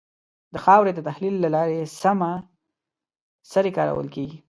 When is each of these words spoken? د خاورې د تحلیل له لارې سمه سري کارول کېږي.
د 0.53 0.55
خاورې 0.65 0.91
د 0.95 0.99
تحلیل 1.07 1.35
له 1.41 1.49
لارې 1.55 1.79
سمه 2.01 2.31
سري 3.51 3.71
کارول 3.77 4.07
کېږي. 4.15 4.37